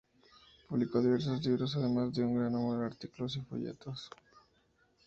[0.67, 4.09] Publicó diversos libros, además de un gran número de artículos y folletos.